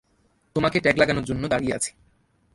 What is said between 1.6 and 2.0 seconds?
আছি।